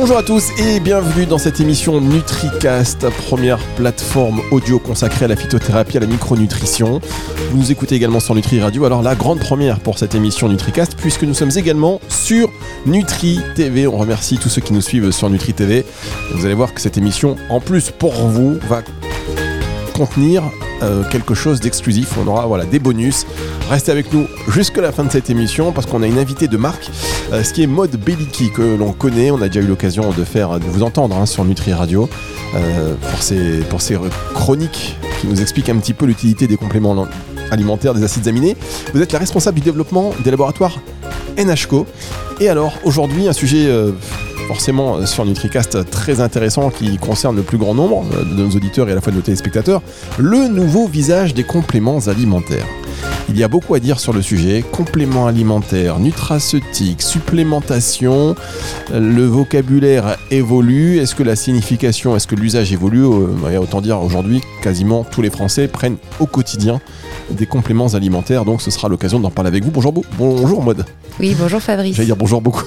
[0.00, 5.36] Bonjour à tous et bienvenue dans cette émission NutriCast, première plateforme audio consacrée à la
[5.36, 7.02] phytothérapie, à la micronutrition.
[7.50, 8.86] Vous nous écoutez également sur Nutri Radio.
[8.86, 12.48] Alors la grande première pour cette émission NutriCast, puisque nous sommes également sur
[12.86, 13.86] Nutri TV.
[13.86, 15.84] On remercie tous ceux qui nous suivent sur Nutri TV.
[16.34, 18.80] Vous allez voir que cette émission, en plus pour vous, va
[19.92, 20.44] contenir
[20.82, 22.16] euh, quelque chose d'exclusif.
[22.22, 23.26] On aura voilà, des bonus.
[23.68, 26.56] Restez avec nous jusqu'à la fin de cette émission parce qu'on a une invitée de
[26.56, 26.90] marque,
[27.32, 29.30] euh, ce qui est Mode Beliki que l'on connaît.
[29.30, 32.08] On a déjà eu l'occasion de faire, de vous entendre hein, sur Nutri Radio
[32.54, 33.98] euh, pour, ces, pour ces
[34.34, 37.06] chroniques qui nous expliquent un petit peu l'utilité des compléments
[37.50, 38.56] alimentaires, des acides aminés.
[38.94, 40.78] Vous êtes la responsable du développement des laboratoires
[41.36, 41.86] NHCO.
[42.40, 43.68] Et alors aujourd'hui un sujet
[44.50, 48.50] forcément euh, sur NutriCast très intéressant qui concerne le plus grand nombre euh, de nos
[48.50, 49.80] auditeurs et à la fois de nos téléspectateurs,
[50.18, 52.66] le nouveau visage des compléments alimentaires.
[53.28, 58.34] Il y a beaucoup à dire sur le sujet, compléments alimentaires, nutraceutiques, supplémentation,
[58.92, 63.04] le vocabulaire évolue, est-ce que la signification, est-ce que l'usage évolue?
[63.04, 66.80] Autant dire aujourd'hui, quasiment tous les Français prennent au quotidien
[67.30, 69.70] des compléments alimentaires, donc ce sera l'occasion d'en parler avec vous.
[69.70, 70.84] Bonjour, bonjour Mode.
[71.20, 71.94] Oui, bonjour Fabrice.
[71.94, 72.66] J'allais dire bonjour beaucoup.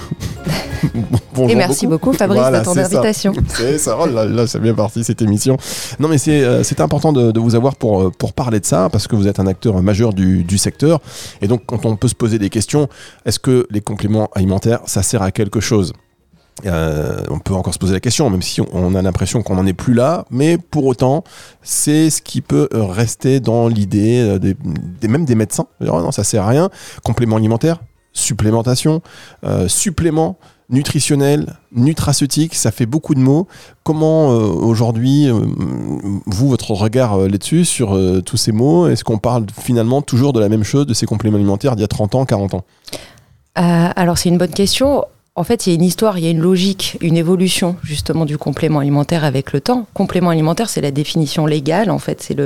[1.48, 3.34] et merci beaucoup, Fabrice de ton invitation.
[3.48, 5.58] C'est ça, oh là, là c'est bien parti cette émission.
[6.00, 9.08] Non mais c'est euh, important de, vous avoir pour, euh, pour parler de ça, parce
[9.08, 11.00] que vous êtes un acteur majeur du, du secteur.
[11.42, 12.88] Et donc quand on peut se poser des questions,
[13.26, 15.94] est-ce que les compléments alimentaires, ça sert à quelque chose?
[16.68, 19.66] Euh, on peut encore se poser la question, même si on a l'impression qu'on n'en
[19.66, 21.24] est plus là, mais pour autant,
[21.64, 24.56] c'est ce qui peut rester dans l'idée des,
[25.02, 25.66] des, même des médecins.
[25.82, 26.70] non, ça sert à rien.
[27.04, 27.80] Complément alimentaire,
[28.14, 29.02] supplémentation,
[29.44, 30.38] euh, supplément
[30.70, 33.48] nutritionnel, nutraceutique, ça fait beaucoup de mots.
[33.84, 35.40] Comment euh, aujourd'hui, euh,
[36.26, 40.50] vous, votre regard là-dessus, sur tous ces mots, est-ce qu'on parle finalement toujours de la
[40.50, 42.66] même chose, de ces compléments alimentaires d'il y a 30 ans, 40 ans?
[43.56, 45.06] Alors c'est une bonne question.
[45.36, 48.26] En fait, il y a une histoire, il y a une logique, une évolution justement
[48.26, 49.88] du complément alimentaire avec le temps.
[49.94, 52.38] Complément alimentaire, c'est la définition légale, en fait, c'est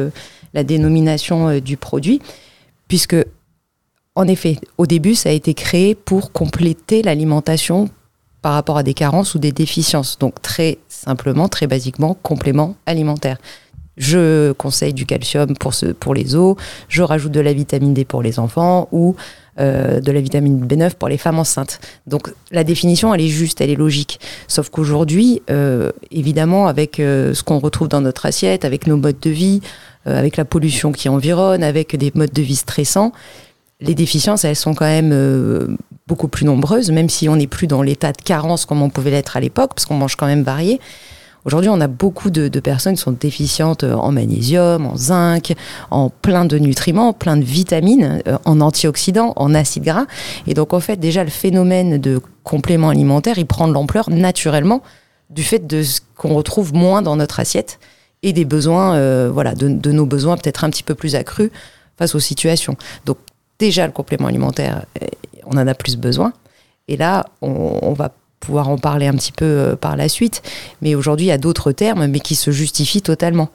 [0.54, 2.22] la dénomination du produit,
[2.88, 3.16] puisque
[4.18, 7.88] en effet, au début, ça a été créé pour compléter l'alimentation
[8.48, 10.18] par rapport à des carences ou des déficiences.
[10.20, 13.40] Donc très simplement, très basiquement, complément alimentaire.
[13.98, 16.56] Je conseille du calcium pour, ce, pour les os,
[16.88, 19.18] je rajoute de la vitamine D pour les enfants ou
[19.60, 21.82] euh, de la vitamine B9 pour les femmes enceintes.
[22.06, 24.22] Donc la définition, elle est juste, elle est logique.
[24.48, 29.20] Sauf qu'aujourd'hui, euh, évidemment, avec euh, ce qu'on retrouve dans notre assiette, avec nos modes
[29.20, 29.60] de vie,
[30.06, 33.12] avec la pollution qui environne, avec des modes de vie stressants,
[33.80, 35.68] les déficiences, elles sont quand même euh,
[36.08, 39.12] beaucoup plus nombreuses, même si on n'est plus dans l'état de carence comme on pouvait
[39.12, 40.80] l'être à l'époque, parce qu'on mange quand même varié.
[41.46, 45.54] Aujourd'hui, on a beaucoup de, personnes qui sont déficientes euh, en magnésium, en zinc,
[45.92, 50.08] en plein de nutriments, plein de vitamines, euh, en antioxydants, en acides gras.
[50.48, 54.82] Et donc, en fait, déjà, le phénomène de complément alimentaire, il prend de l'ampleur naturellement
[55.30, 57.80] du fait de ce qu'on retrouve moins dans notre assiette
[58.24, 61.52] et des besoins, voilà, de, de, nos besoins peut-être un petit peu plus accrus
[61.98, 62.78] face aux situations.
[63.06, 63.18] Donc,
[63.60, 65.08] déjà le complément alimentaire, euh,
[65.46, 66.34] on en a plus besoin.
[66.88, 70.42] Et là, on, va pouvoir en parler un petit peu euh, par la suite.
[70.82, 73.50] Mais aujourd'hui, il y a d'autres termes, mais qui se justifient totalement.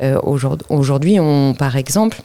[0.00, 1.18] Euh, aujourd'hui,
[1.58, 2.22] par exemple,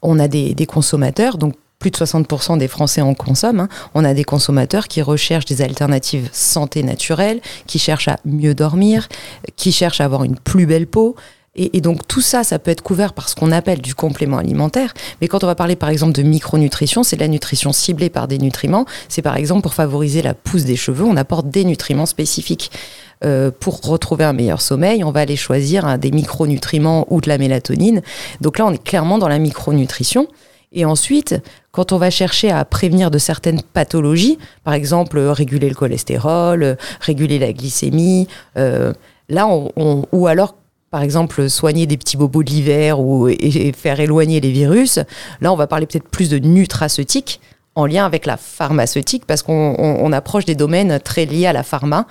[0.00, 3.60] on a des, consommateurs, donc plus de 60% des Français en consomment.
[3.60, 3.68] Hein.
[3.94, 9.08] On a des consommateurs qui recherchent des alternatives santé naturelle, qui cherchent à mieux dormir,
[9.56, 11.14] qui cherchent à avoir une plus belle peau,
[11.56, 14.92] et, donc tout ça, ça peut être couvert par ce qu'on appelle du complément alimentaire.
[15.20, 18.28] Mais quand on va parler par exemple de micronutrition, c'est de la nutrition ciblée par
[18.28, 18.84] des nutriments.
[19.08, 22.70] C'est par exemple pour favoriser la pousse des cheveux, on apporte des nutriments spécifiques.
[23.24, 27.28] Euh, pour retrouver un meilleur sommeil, on va aller choisir hein, des micronutriments ou de
[27.30, 28.02] la mélatonine.
[28.42, 30.28] Donc là, on est clairement dans la micronutrition.
[30.72, 31.34] Et ensuite,
[31.72, 37.38] quand on va chercher à prévenir de certaines pathologies, par exemple réguler le cholestérol, réguler
[37.38, 38.28] la glycémie,
[38.58, 38.92] euh,
[39.30, 40.54] là, on, ou alors
[40.90, 43.28] par exemple, soigner des petits bobos de l'hiver ou
[43.74, 44.98] faire éloigner les virus.
[45.40, 47.40] Là, on va parler peut-être plus de nutraceutique
[47.76, 52.06] en lien avec la pharmaceutique parce qu'on approche des domaines très liés à la pharma.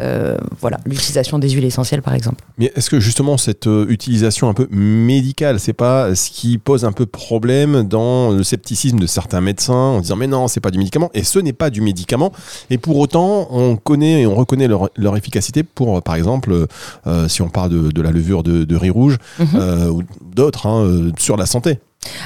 [0.00, 2.44] Euh, voilà, l'utilisation des huiles essentielles par exemple.
[2.58, 6.84] Mais est-ce que justement cette euh, utilisation un peu médicale, c'est pas ce qui pose
[6.84, 10.72] un peu problème dans le scepticisme de certains médecins en disant mais non, c'est pas
[10.72, 12.32] du médicament et ce n'est pas du médicament
[12.70, 16.66] et pour autant on connaît et on reconnaît leur, leur efficacité pour par exemple
[17.06, 19.90] euh, si on parle de, de, la levure de, de riz rouge mhm.
[19.90, 20.02] ou
[20.34, 21.78] d'autres hein, sur la santé.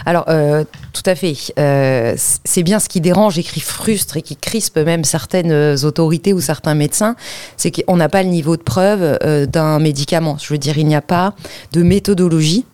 [0.06, 1.36] Alors, euh, tout à fait.
[1.58, 2.14] Euh,
[2.44, 6.32] c'est bien ce qui dérange et qui frustre et qui crispe même certaines euh, autorités
[6.32, 7.16] ou certains médecins,
[7.56, 10.36] c'est qu'on n'a pas le niveau de preuve d'un médicament.
[10.40, 11.34] Je veux dire, il n'y a pas
[11.72, 12.64] de méthodologie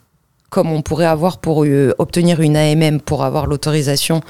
[0.50, 1.66] comme on pourrait avoir pour
[1.98, 4.20] obtenir une AMM pour avoir l'autorisation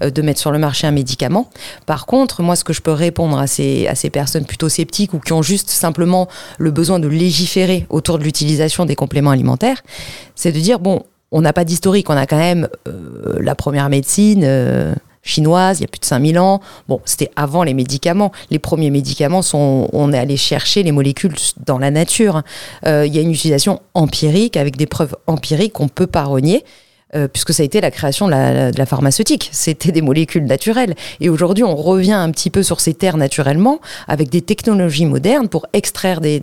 [0.00, 1.50] de mettre sur le marché un médicament.
[1.84, 5.12] Par contre, moi, ce que je peux répondre à ces, à ces personnes plutôt sceptiques
[5.12, 6.26] ou qui ont juste simplement
[6.56, 9.82] le besoin de légiférer autour de l'utilisation des compléments alimentaires,
[10.34, 11.02] c'est de dire, bon,
[11.34, 12.68] on n'a pas d'historique, on a quand même
[13.38, 14.94] la première médecine
[15.24, 16.60] chinoise, il y a plus de 5000 ans.
[16.88, 18.30] Bon, c'était avant les médicaments.
[18.50, 21.34] Les premiers médicaments sont, on est allé chercher les molécules
[21.66, 22.42] dans la nature.
[22.86, 26.64] Euh, il y a une utilisation empirique avec des preuves empiriques qu'on peut pas renier.
[27.14, 28.32] Euh, puisque ça a été la création de
[28.76, 29.48] la, pharmaceutique.
[29.52, 30.96] C'était des molécules naturelles.
[31.20, 33.78] Et aujourd'hui, on revient un petit peu sur ces terres naturellement,
[34.08, 36.42] avec des technologies modernes pour extraire des,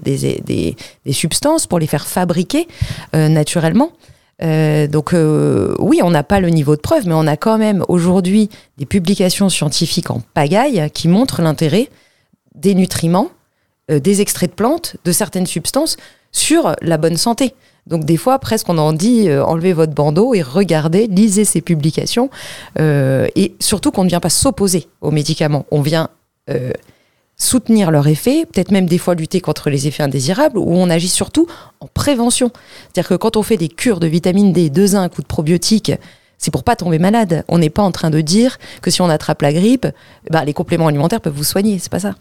[1.11, 2.69] substances, pour les faire fabriquer
[3.15, 3.91] euh, naturellement.
[4.43, 7.57] Euh, donc euh, oui, on n'a pas le niveau de preuve, mais on a quand
[7.57, 11.89] même aujourd'hui des publications scientifiques en pagaille qui montrent l'intérêt
[12.55, 13.29] des nutriments,
[13.89, 15.97] euh, des extraits de plantes, de certaines substances
[16.31, 17.53] sur la bonne santé.
[17.87, 22.29] Donc des fois, presque on en dit, enlevez votre bandeau et regardez, lisez ces publications.
[22.77, 25.65] et surtout qu'on ne vient pas s'opposer aux médicaments.
[25.71, 26.09] On vient
[27.41, 31.09] soutenir leur effet, peut-être même des fois lutter contre les effets indésirables, où on agit
[31.09, 31.47] surtout
[31.79, 32.51] en prévention.
[32.83, 35.93] C'est-à-dire que quand on fait des cures de vitamine D, de zinc ou de probiotiques,
[36.37, 37.43] c'est pour pas tomber malade.
[37.47, 39.87] On n'est pas en train de dire que si on attrape la grippe,
[40.29, 41.79] bah, les compléments alimentaires peuvent vous soigner.
[41.79, 42.15] C'est pas ça.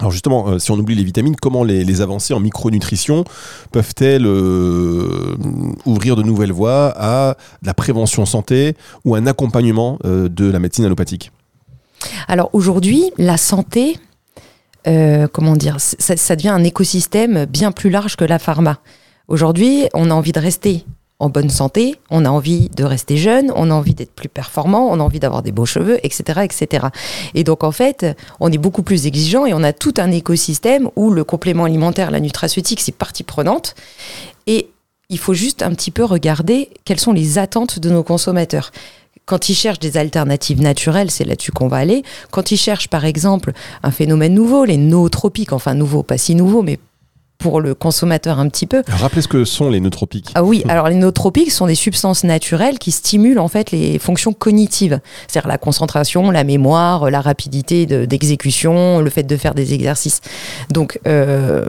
[0.00, 3.24] Alors justement, euh, si on oublie les vitamines, comment les, avancées en micronutrition
[3.72, 5.36] peuvent-elles euh,
[5.86, 10.84] ouvrir de nouvelles voies à la prévention santé ou un accompagnement euh, de la médecine
[10.84, 11.32] allopathique?
[12.28, 13.98] Alors aujourd'hui, la santé,
[14.86, 18.78] euh, comment dire, ça, devient un écosystème bien plus large que la pharma.
[19.26, 20.84] Aujourd'hui, on a envie de rester
[21.20, 24.88] en bonne santé, on a envie de rester jeune, on a envie d'être plus performant,
[24.88, 26.86] on a envie d'avoir des beaux cheveux, etc., etc.
[27.34, 28.06] Et donc en fait,
[28.38, 32.12] on est beaucoup plus exigeant et on a tout un écosystème où le complément alimentaire,
[32.12, 33.74] la nutraceutique, c'est partie prenante.
[34.46, 34.70] Et
[35.08, 38.70] il faut juste un petit peu regarder quelles sont les attentes de nos consommateurs.
[39.28, 42.02] Quand ils cherchent des alternatives naturelles, c'est là-dessus qu'on va aller.
[42.30, 43.52] Quand ils cherchent, par exemple,
[43.82, 46.78] un phénomène nouveau, les nootropiques, enfin nouveau, pas si nouveau, mais
[47.36, 48.82] pour le consommateur un petit peu.
[48.88, 50.30] Rappelez ce que sont les nootropiques.
[50.34, 54.32] Ah oui, alors les nootropiques sont des substances naturelles qui stimulent en fait les fonctions
[54.32, 54.98] cognitives,
[55.28, 60.22] c'est-à-dire la concentration, la mémoire, la rapidité d'exécution, le fait de faire des exercices.
[60.70, 61.66] Donc, euh,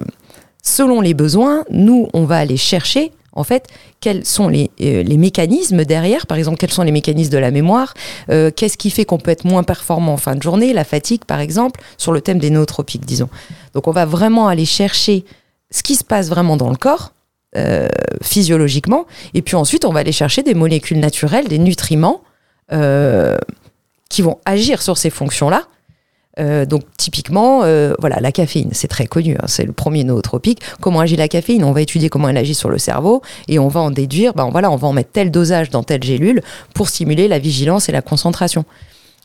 [0.64, 3.68] selon les besoins, nous, on va aller chercher en fait,
[4.00, 6.28] quels sont euh, les, mécanismes derrière?
[6.28, 7.94] Par exemple, quels sont les mécanismes de la mémoire?
[8.30, 10.74] Euh, Qu'est-ce qui fait qu'on peut être moins performant en fin de journée?
[10.74, 13.30] La fatigue, par exemple, sur le thème des nootropiques, disons.
[13.74, 15.26] Donc, on va vraiment aller chercher
[15.72, 17.14] ce qui se passe vraiment dans le corps,
[17.56, 17.88] euh,
[18.22, 22.22] physiologiquement, et puis ensuite, on va aller chercher des molécules naturelles, des nutriments
[24.12, 25.64] qui vont agir sur ces fonctions-là
[26.40, 30.62] euh, donc typiquement, euh, voilà, la caféine, c'est très connu, hein, c'est le premier nootropique.
[30.80, 31.64] Comment agit la caféine?
[31.64, 34.50] On va étudier comment elle agit sur le cerveau et on va en déduire, ben
[34.50, 36.42] voilà, on va en mettre tel dosage dans telle gélule
[36.74, 38.64] pour stimuler la vigilance et la concentration.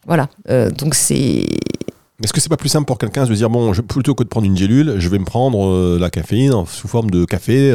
[0.07, 1.47] Voilà, euh, donc c'est
[2.23, 4.29] est-ce que c'est pas plus simple pour quelqu'un de se dire bon, plutôt que de
[4.29, 7.73] prendre une gélule, je vais me prendre la caféine sous forme de café,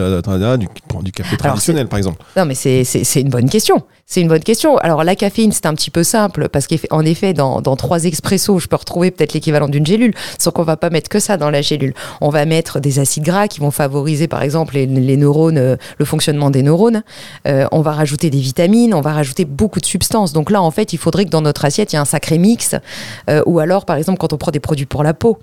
[1.03, 2.23] du, café traditionnel par exemple?
[2.37, 3.83] Non, mais c'est une bonne question.
[4.11, 4.75] C'est une bonne question.
[4.79, 8.65] Alors la caféine, c'est un petit peu simple parce qu'en effet, dans, trois expressos, je
[8.65, 11.61] peux retrouver peut-être l'équivalent d'une gélule, sauf qu'on va pas mettre que ça dans la
[11.61, 11.93] gélule.
[12.19, 16.05] On va mettre des acides gras qui vont favoriser, par exemple, les, neurones, euh, le
[16.05, 17.03] fonctionnement des neurones.
[17.47, 20.33] Euh, on va rajouter des vitamines, on va rajouter beaucoup de substances.
[20.33, 22.39] Donc là, en fait, il faudrait que dans notre assiette, il y ait un sacré
[22.39, 22.75] mix.
[23.29, 25.37] Euh, ou alors, par exemple, quand on prend des produits pour la peau,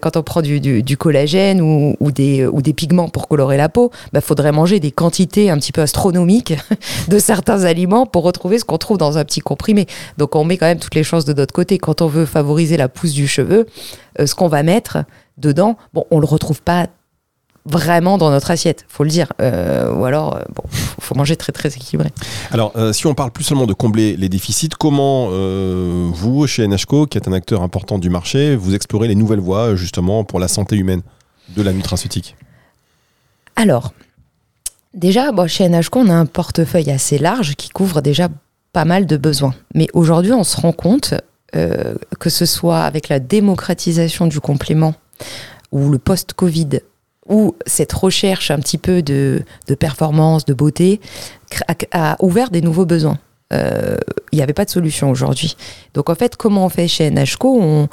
[0.00, 4.10] quand on prend du, collagène ou, des, ou des pigments pour colorer la peau, il
[4.14, 6.54] bah, faudrait manger des quantités un petit peu astronomiques
[7.08, 9.86] de certains aliments pour retrouver ce qu'on trouve dans un petit comprimé.
[10.16, 11.78] Donc on met quand même toutes les chances de notre côté.
[11.78, 13.66] Quand on veut favoriser la pousse du cheveu,
[14.18, 14.98] euh, ce qu'on va mettre
[15.36, 16.86] dedans, bon, on le retrouve pas
[17.64, 19.32] vraiment dans notre assiette, faut le dire.
[19.42, 22.10] Euh, ou alors, euh, bon, faut manger très très équilibré.
[22.50, 27.18] Alors, si on parle plus seulement de combler les déficits, comment vous, chez NHCO, qui
[27.18, 30.76] êtes un acteur important du marché, vous explorez les nouvelles voies justement pour la santé
[30.76, 31.02] humaine
[31.56, 32.36] de la nutraceutique?
[33.56, 33.92] Alors,
[34.98, 38.28] Déjà, chez NHCO, on a un portefeuille assez large qui couvre déjà
[38.72, 39.54] pas mal de besoins.
[39.72, 41.14] Mais aujourd'hui, on se rend compte
[41.54, 44.96] euh, que ce soit avec la démocratisation du complément
[45.70, 46.80] ou le post-Covid
[47.28, 49.44] ou cette recherche un petit peu de,
[49.78, 51.00] performance, de beauté,
[51.92, 53.20] a, ouvert des nouveaux besoins.
[53.52, 53.98] Euh,
[54.32, 55.56] il n'y avait pas de solution aujourd'hui.
[55.94, 57.86] Donc en fait, comment on fait chez NHCO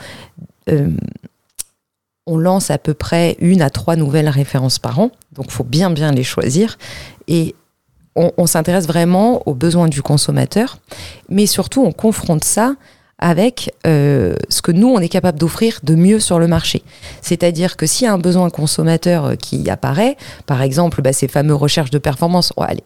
[2.28, 5.90] on lance à peu près une à trois nouvelles références par an, donc faut bien
[5.90, 6.78] bien les choisir.
[7.28, 7.56] Et
[8.16, 10.78] on, s'intéresse vraiment aux besoins du consommateur,
[11.28, 12.76] mais surtout on confronte ça
[13.20, 16.82] avec euh, ce que nous, on est capable d'offrir de mieux sur le marché.
[17.22, 20.16] C'est-à-dire que s'il y a un besoin consommateur qui apparaît,
[20.46, 22.84] par exemple bah, ces fameux recherches de performance, oh, allez,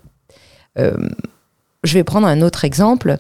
[1.83, 3.17] je vais prendre un autre exemple.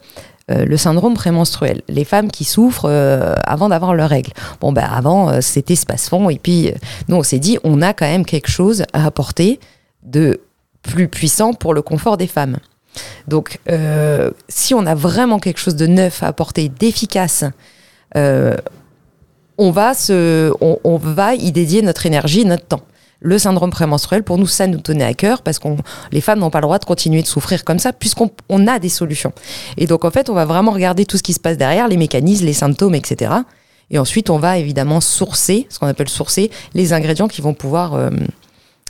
[0.49, 2.89] Le syndrome prémenstruel, les femmes qui souffrent
[3.43, 4.31] avant d'avoir leurs règles.
[4.59, 6.71] Bon, ben avant, c'était espace-fond, et puis
[7.07, 9.59] nous, on s'est dit, on a quand même quelque chose à apporter
[10.03, 10.41] de
[10.81, 12.57] plus puissant pour le confort des femmes.
[13.27, 17.43] Donc, euh, si on a vraiment quelque chose de neuf à apporter, d'efficace,
[18.15, 18.55] euh,
[19.57, 22.81] on, va se, on, va y dédier notre énergie, notre temps.
[23.21, 25.67] Le syndrome prémenstruel, pour nous, ça nous tenait à cœur parce que
[26.11, 28.79] les femmes n'ont pas le droit de continuer de souffrir comme ça puisqu'on on a
[28.79, 29.33] des solutions.
[29.77, 31.97] Et donc, en fait, on va vraiment regarder tout ce qui se passe derrière, les
[31.97, 33.31] mécanismes, les symptômes, etc.
[33.91, 37.95] Et ensuite, on va évidemment sourcer, ce qu'on appelle sourcer, les ingrédients qui vont pouvoir
[37.95, 38.09] euh,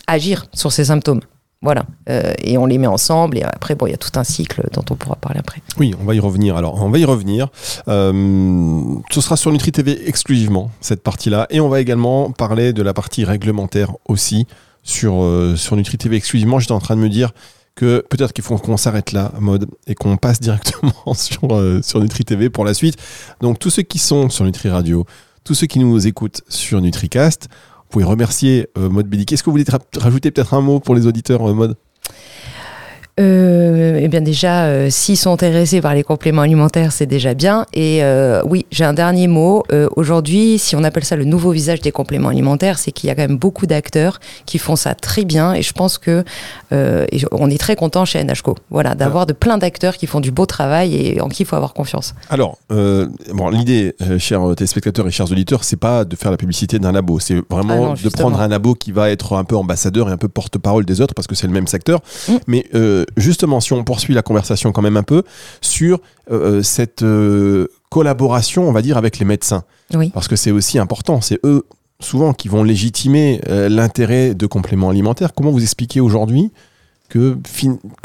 [0.05, 1.21] agir sur ces symptômes.
[1.61, 1.85] Voilà.
[2.09, 3.37] Euh, et on les met ensemble.
[3.37, 5.61] Et après, bon, il y a tout un cycle dont on pourra parler après.
[5.77, 6.55] Oui, on va y revenir.
[6.55, 7.49] Alors, on va y revenir.
[7.87, 11.47] Euh, ce sera sur Nutri TV exclusivement, cette partie-là.
[11.49, 14.47] Et on va également parler de la partie réglementaire aussi
[14.83, 16.59] sur, euh, sur Nutri TV exclusivement.
[16.59, 17.31] J'étais en train de me dire
[17.75, 22.23] que peut-être qu'il faut qu'on s'arrête là, mode, et qu'on passe directement sur, sur Nutri
[22.23, 22.95] TV pour la suite.
[23.41, 25.05] Donc, tous ceux qui sont sur Nutri Radio,
[25.43, 27.49] tous ceux qui nous écoutent sur NutriCast,
[27.89, 29.33] vous pouvez remercier euh, Mode Bédic.
[29.33, 29.65] Est-ce que vous voulez
[29.97, 31.75] rajouter peut-être un mot pour les auditeurs euh, Mode
[33.21, 37.65] eh bien déjà, euh, s'ils sont intéressés par les compléments alimentaires, c'est déjà bien.
[37.73, 39.63] Et euh, oui, j'ai un dernier mot.
[39.95, 43.15] Aujourd'hui, si on appelle ça le nouveau visage des compléments alimentaires, c'est qu'il y a
[43.15, 45.53] quand même beaucoup d'acteurs qui font ça très bien.
[45.53, 46.23] Et je pense que
[46.71, 50.45] on est très content chez NHCO, voilà, d'avoir de plein d'acteurs qui font du beau
[50.45, 52.15] travail et en qui il faut avoir confiance.
[52.29, 56.91] Alors, bon, l'idée, chers téléspectateurs et chers auditeurs, c'est pas de faire la publicité d'un
[56.91, 57.19] labo.
[57.19, 60.17] C'est vraiment ah de prendre un labo qui va être un peu ambassadeur et un
[60.17, 61.99] peu porte-parole des autres parce que c'est le même secteur.
[62.27, 62.33] Mm.
[62.47, 62.65] Mais
[63.17, 65.23] justement, si on poursuit la conversation quand même un peu
[65.61, 65.99] sur
[66.31, 69.63] euh, euh, cette euh, collaboration, on va dire, avec les médecins.
[70.13, 71.21] Parce que c'est aussi important.
[71.21, 71.65] C'est eux,
[71.99, 75.33] souvent, qui vont légitimer l'intérêt de compléments alimentaires.
[75.33, 76.51] Comment vous expliquez aujourd'hui
[77.09, 77.39] que,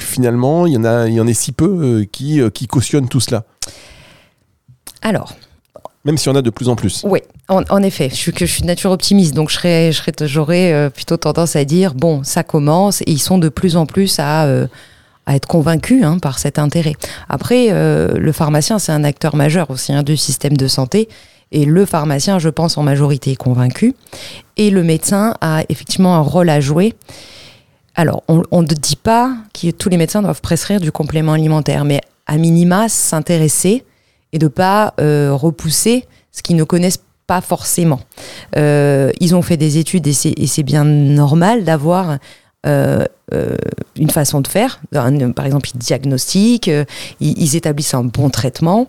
[0.01, 3.21] finalement, il y, en a, il y en a si peu qui, qui cautionnent tout
[3.21, 3.45] cela?
[5.03, 5.37] Alors,
[6.07, 7.03] même si on a de plus en plus.
[7.05, 8.09] Oui, en, effet.
[8.09, 11.19] Je suis, que je suis de nature optimiste, donc je serais, je serais, j'aurais plutôt
[11.19, 14.49] tendance à dire bon, ça commence et ils sont de plus en plus à
[15.27, 16.95] à être convaincu hein, par cet intérêt.
[17.29, 21.09] Après, euh, le pharmacien, c'est un acteur majeur aussi hein, du système de santé.
[21.53, 23.95] Et le pharmacien, je pense, en majorité est convaincu.
[24.57, 26.95] Et le médecin a effectivement un rôle à jouer.
[27.95, 32.01] Alors, on ne dit pas que tous les médecins doivent prescrire du complément alimentaire, mais
[32.27, 33.85] à minima, s'intéresser
[34.33, 38.01] et de pas euh, repousser ce qu'ils ne connaissent pas forcément.
[38.57, 42.19] Euh, ils ont fait des études et c'est bien normal d'avoir
[42.67, 43.57] euh, euh,
[43.97, 44.81] une façon de faire.
[44.91, 46.85] par exemple, ils diagnostiquent, euh,
[47.21, 48.89] ils, établissent un bon traitement.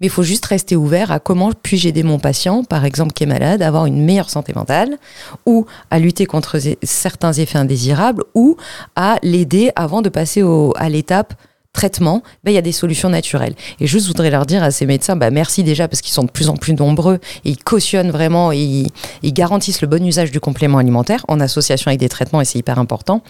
[0.00, 3.24] Mais il faut juste rester ouvert à comment puis-je aider mon patient, par exemple, qui
[3.24, 4.98] est malade, à avoir une meilleure santé mentale,
[5.46, 8.56] ou à lutter contre certains effets indésirables, ou
[8.96, 10.42] à l'aider avant de passer
[10.76, 11.34] à l'étape
[11.74, 13.54] traitement, ben, il y a des solutions naturelles.
[13.80, 16.30] Et je voudrais leur dire à ces médecins, bah, merci déjà parce qu'ils sont de
[16.30, 18.86] plus en plus nombreux et ils cautionnent vraiment et
[19.22, 22.58] ils, garantissent le bon usage du complément alimentaire en association avec des traitements et c'est
[22.58, 23.22] hyper important.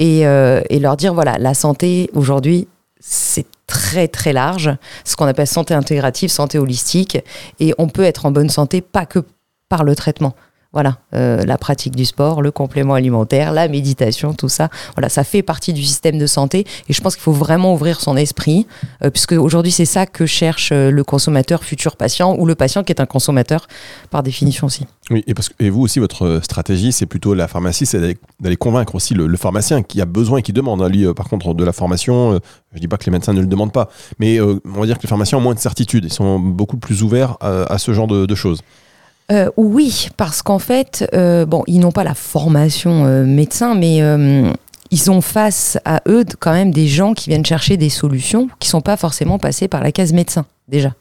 [0.00, 2.66] Euh, et leur dire, voilà, la santé aujourd'hui,
[2.98, 4.70] c'est très très large,
[5.04, 7.18] ce qu'on appelle santé intégrative, santé holistique,
[7.60, 9.20] et on peut être en bonne santé pas que
[9.68, 10.34] par le traitement.
[10.72, 14.70] Voilà, euh, la pratique du sport, le complément alimentaire, la méditation, tout ça.
[14.94, 18.00] Voilà, ça fait partie du système de santé et je pense qu'il faut vraiment ouvrir
[18.00, 18.66] son esprit,
[19.04, 22.84] euh, puisque aujourd'hui c'est ça que cherche euh, le consommateur futur patient ou le patient
[22.84, 23.68] qui est un consommateur
[24.10, 24.86] par définition aussi.
[25.10, 28.56] Oui, et, parce que, et vous aussi, votre stratégie, c'est plutôt la pharmacie, c'est d'aller
[28.56, 30.80] convaincre aussi le, pharmacien qui a besoin et qui demande.
[30.80, 32.40] hein, lui, par contre, de la formation,
[32.72, 35.02] je dis pas que les médecins ne le demandent pas, mais on va dire que
[35.02, 38.34] les pharmaciens ont moins de certitude, ils sont beaucoup plus ouverts à, ce genre de
[38.34, 38.62] choses.
[39.32, 44.00] Euh, oui, parce qu'en fait, euh, bon, ils n'ont pas la formation euh, médecin, mais
[44.90, 48.68] ils ont face à eux quand même des gens qui viennent chercher des solutions qui
[48.68, 50.92] sont pas forcément passés par la case médecin déjà.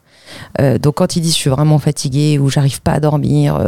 [0.80, 3.60] donc quand ils disent je suis vraiment fatigué ou j'arrive pas à dormir,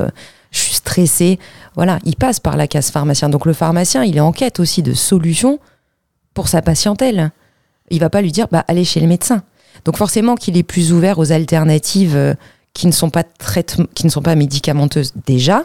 [0.51, 1.39] je suis stressé,
[1.75, 3.27] voilà, ils passent par la case pharmacien.
[3.27, 5.59] Donc le pharmacien, il est en quête aussi de solutions
[6.33, 7.31] pour sa patientèle.
[7.89, 9.43] Il va pas lui dire bah allez chez le médecin.
[9.83, 12.35] Donc forcément qu'il est plus ouvert aux alternatives
[12.73, 13.23] qui ne sont pas
[13.93, 15.63] qui ne sont pas médicamenteuses déjà.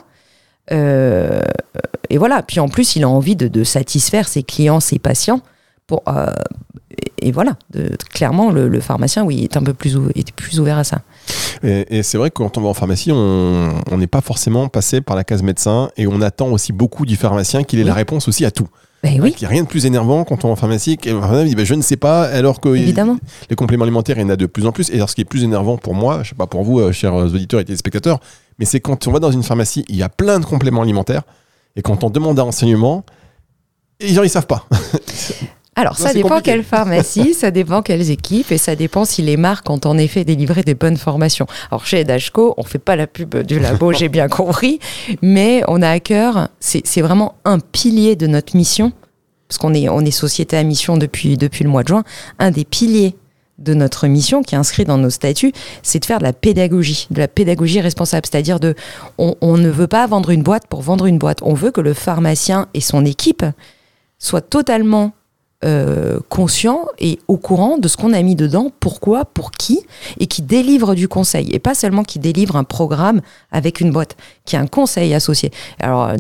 [0.71, 1.41] Euh,
[2.11, 2.43] et voilà.
[2.43, 5.41] Puis en plus, il a envie de, satisfaire ses clients, ses patients.
[5.87, 6.31] Pour, euh,
[7.23, 7.57] et, voilà.
[8.13, 11.01] clairement, le, pharmacien, oui, est un peu plus, est plus ouvert à ça.
[11.63, 15.17] Et, c'est vrai que quand on va en pharmacie, on n'est pas forcément passé par
[15.17, 18.45] la case médecin et on attend aussi beaucoup du pharmacien qu'il ait la réponse aussi
[18.45, 18.69] à tout.
[19.03, 19.35] Ben oui.
[19.37, 20.97] Il n'y a rien de plus énervant quand on est en pharmacie.
[20.97, 24.37] dit ben, Je ne sais pas, alors que les compléments alimentaires, il y en a
[24.37, 24.91] de plus en plus.
[24.91, 26.81] Et alors, ce qui est plus énervant pour moi, je ne sais pas pour vous,
[26.81, 28.19] euh, chers auditeurs et téléspectateurs,
[28.59, 31.23] mais c'est quand on va dans une pharmacie, il y a plein de compléments alimentaires.
[31.77, 33.05] Et quand on demande un renseignement,
[34.01, 34.67] les gens, ils savent pas.
[35.79, 39.71] Alors, ça dépend quelle pharmacie, ça dépend quelles équipes, et ça dépend si les marques
[39.71, 41.47] ont en effet délivré des bonnes formations.
[41.71, 44.81] Alors, chez Edashco, on fait pas la pub du labo, j'ai bien compris,
[45.23, 48.93] mais on a à cœur, c'est vraiment un pilier de notre mission,
[49.47, 52.03] parce qu'on est, on est société à mission depuis, depuis le mois de juin,
[52.41, 53.15] un des piliers
[53.59, 55.53] de notre mission qui est inscrit dans nos statuts,
[55.85, 58.27] c'est de faire de la pédagogie, de la pédagogie responsable.
[58.27, 58.75] C'est-à-dire de,
[59.19, 61.39] on, ne veut pas vendre une boîte pour vendre une boîte.
[61.43, 63.45] On veut que le pharmacien et son équipe
[64.19, 65.13] soient totalement
[65.65, 69.81] euh, conscients et au courant de ce qu'on a mis dedans, pourquoi, pour qui,
[70.21, 71.49] et qui délivre du conseil.
[71.53, 75.51] Et pas seulement qui délivre un programme avec une boîte, qui a un conseil associé.
[75.81, 76.17] Alors, euh,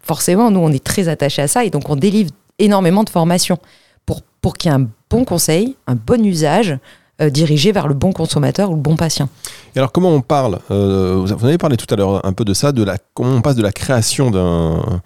[0.00, 2.30] forcément, nous, on est très attachés à ça et donc on délivre
[2.60, 3.58] énormément de formations
[4.06, 6.78] pour, pour qu'il y ait un bon conseil, un bon usage
[7.20, 9.28] euh, dirigé vers le bon consommateur ou le bon patient.
[9.74, 12.70] Et alors comment on parle Vous avez parlé tout à l'heure un peu de ça,
[12.70, 15.02] de la, comment on passe de la création d'un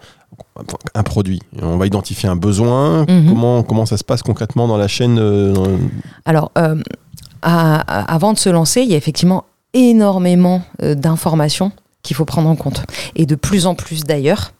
[0.93, 1.41] un produit.
[1.61, 3.05] On va identifier un besoin.
[3.07, 3.29] Mhm.
[3.29, 5.53] comment, comment ça se passe concrètement dans la chaîne euh,
[6.25, 6.51] Alors,
[7.41, 11.71] avant de se lancer, il y a effectivement énormément d'informations
[12.03, 12.83] qu'il faut prendre en compte.
[13.15, 14.51] Et de plus en plus d'ailleurs,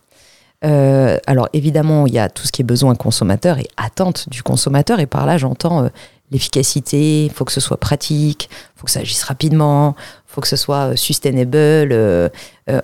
[0.65, 4.43] euh, alors évidemment, il y a tout ce qui est besoin consommateur et attente du
[4.43, 4.99] consommateur.
[4.99, 5.89] Et par là, j'entends euh,
[6.31, 10.41] l'efficacité, il faut que ce soit pratique, il faut que ça agisse rapidement, il faut
[10.41, 11.95] que ce soit euh, sustainable.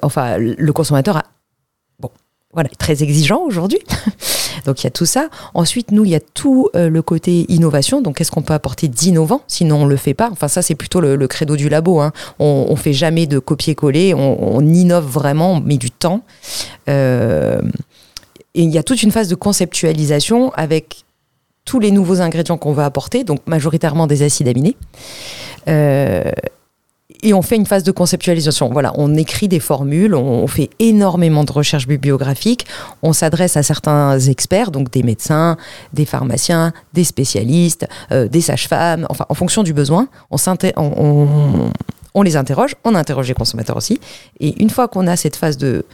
[0.01, 1.24] enfin, le consommateur a
[2.53, 3.79] voilà, très exigeant aujourd'hui.
[4.65, 5.29] donc il y a tout ça.
[5.53, 8.01] Ensuite, nous, il y a tout euh, le côté innovation.
[8.01, 10.29] Donc qu'est-ce qu'on peut apporter d'innovant Sinon, on le fait pas?
[10.32, 12.00] Enfin, ça, c'est plutôt le, credo du labo.
[12.00, 12.12] Hein.
[12.39, 14.15] On, on fait jamais de copier-coller.
[14.15, 16.22] On, innove vraiment, on met du temps.
[16.89, 17.62] Euh,
[18.56, 21.06] et il y a toute une phase de conceptualisation avec
[21.65, 24.75] tous les nouveaux ingrédients qu'on va apporter, donc majoritairement des acides aminés.
[25.68, 26.24] Euh,
[27.22, 28.70] et on fait une phase de conceptualisation.
[28.70, 32.66] Voilà, on écrit des formules, on, fait énormément de recherches bibliographiques,
[33.04, 35.58] on s'adresse à certains experts, donc des médecins,
[35.94, 40.38] des pharmaciens, des spécialistes, euh, des sages-femmes, enfin en fonction du besoin, on,
[40.78, 41.72] on,
[42.13, 44.00] on, les interroge, on interroge les consommateurs aussi.
[44.39, 45.86] Et une fois qu'on a cette phase de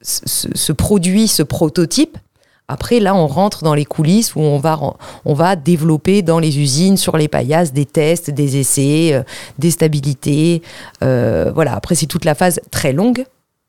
[0.00, 2.18] ce produit, ce prototype,
[2.66, 4.78] après, là, on rentre dans les coulisses où on va,
[5.26, 9.22] on va développer dans les usines, sur les paillasses, des tests, des essais, euh,
[9.58, 10.62] des stabilités.
[11.02, 13.26] Euh, voilà, après, c'est toute la phase très longue.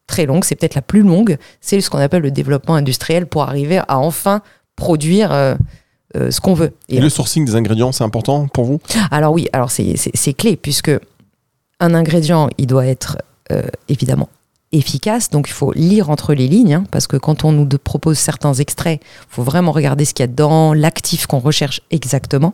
[0.08, 1.38] Très longue, c'est peut-être la plus longue.
[1.60, 4.42] C'est ce qu'on appelle le développement industriel pour arriver à enfin
[4.78, 5.56] produire euh,
[6.14, 6.72] ce qu'on veut.
[6.88, 8.80] Et, le sourcing des ingrédients, c'est important pour vous?
[9.12, 10.92] Alors oui, alors c'est clé, puisque
[11.82, 13.18] un ingrédient, il doit être
[13.90, 14.30] évidemment
[14.78, 15.30] efficace.
[15.30, 18.54] Donc il faut lire entre les lignes, hein, parce que quand on nous propose certains
[18.54, 22.54] extraits, il faut vraiment regarder ce qu'il y a dedans, l'actif qu'on recherche exactement,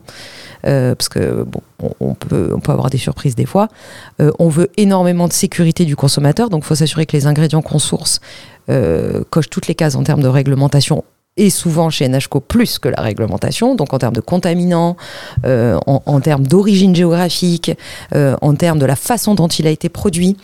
[0.66, 1.60] euh, parce que bon,
[2.00, 3.68] on, peut, on peut avoir des surprises des fois.
[4.20, 7.62] Euh, on veut énormément de sécurité du consommateur, donc il faut s'assurer que les ingrédients
[7.62, 8.20] qu'on source
[8.70, 11.04] euh, cochent toutes les cases en termes de réglementation
[11.36, 14.96] et souvent chez NHCO plus que la réglementation, donc en termes de contaminants,
[15.44, 17.72] euh, en, termes d'origine géographique,
[18.14, 20.36] euh, en termes de la façon dont il a été produit.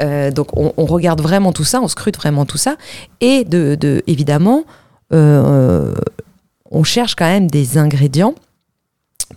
[0.00, 2.76] Euh, donc on, regarde vraiment tout ça, on scrute vraiment tout ça.
[3.20, 4.64] Et de, évidemment,
[5.10, 8.34] on cherche quand même des ingrédients,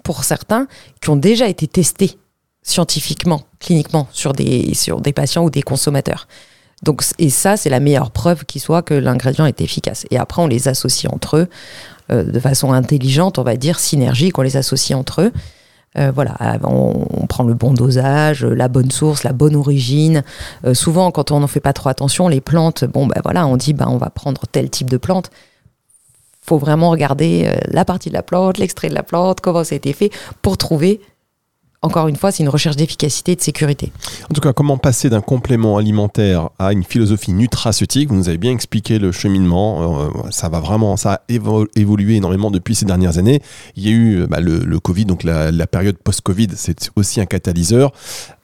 [0.03, 0.67] pour certains,
[1.01, 2.17] qui ont déjà été testés
[2.61, 6.27] scientifiquement, cliniquement, sur des, sur des patients ou des consommateurs.
[6.83, 10.05] Donc, et ça, c'est la meilleure preuve qui soit que l'ingrédient est efficace.
[10.11, 11.47] Et après, on les associe entre eux
[12.11, 15.31] euh, de façon intelligente, on va dire synergique, on les associe entre eux.
[15.97, 20.23] Euh, voilà, on, prend le bon dosage, la bonne source, la bonne origine.
[20.65, 23.57] Euh, souvent, quand on n'en fait pas trop attention, les plantes, bon, ben voilà, on
[23.57, 25.31] dit, ben, on va prendre tel type de plante.
[26.41, 29.77] Faut vraiment regarder la partie de la plante, l'extrait de la plante, comment ça a
[29.77, 30.09] été fait,
[30.41, 30.99] pour trouver
[31.81, 33.91] encore une fois, c'est une recherche d'efficacité et de sécurité.
[34.29, 38.37] En tout cas, comment passer d'un complément alimentaire à une philosophie nutraceutique Vous nous avez
[38.37, 40.01] bien expliqué le cheminement.
[40.01, 43.41] Euh, ça va vraiment, ça a évolué énormément depuis ces dernières années.
[43.77, 47.91] Il y a eu bah, le, Covid, donc la, période post-Covid, c'est aussi un catalyseur.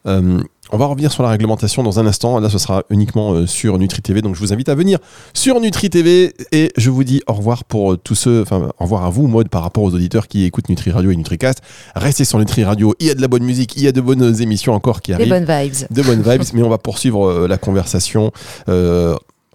[0.08, 2.40] Euh, on va revenir sur la réglementation dans un instant.
[2.40, 4.22] Là, ce sera uniquement euh, sur Nutri TV.
[4.22, 5.00] Donc, je vous invite à venir
[5.34, 6.34] sur Nutri TV.
[6.52, 9.28] Et je vous dis au revoir pour euh, tous ceux, enfin, au revoir à vous,
[9.28, 11.62] mode, par rapport aux auditeurs qui écoutent Nutri Radio et NutriCast.
[11.96, 12.96] Restez sur Nutri Radio.
[13.00, 15.14] Il y a de la bonne musique, il y a de bonnes émissions encore qui
[15.14, 15.28] arrivent.
[15.28, 15.88] Des bonnes vibes.
[15.92, 16.44] De bonnes vibes.
[16.54, 18.32] mais on va poursuivre euh, la conversation.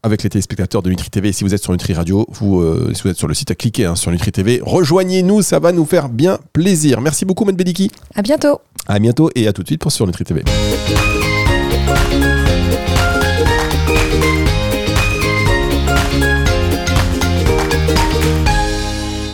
[0.02, 1.32] Avec les téléspectateurs de Nutri TV.
[1.32, 3.96] Si vous êtes sur Nutri Radio, vous, si vous êtes sur le site, cliquez hein,
[3.96, 4.60] sur Nutri TV.
[4.62, 7.00] Rejoignez-nous, ça va nous faire bien plaisir.
[7.00, 7.90] Merci beaucoup, Matt Bediki.
[8.14, 8.60] À bientôt.
[8.86, 10.42] À bientôt et à tout de suite pour sur Nutri TV.